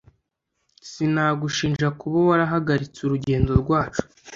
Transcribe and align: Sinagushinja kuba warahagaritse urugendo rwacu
Sinagushinja 0.89 1.87
kuba 1.99 2.17
warahagaritse 2.29 2.99
urugendo 3.03 3.51
rwacu 3.61 4.01